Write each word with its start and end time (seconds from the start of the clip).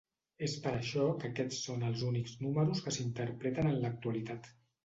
És 0.45 0.53
per 0.61 0.71
això 0.77 1.03
que 1.23 1.29
aquests 1.33 1.59
són 1.67 1.85
els 1.89 2.07
únics 2.09 2.35
números 2.47 2.85
que 2.87 2.97
s'interpreten 2.97 3.73
en 3.75 3.81
l'actualitat. 3.85 4.55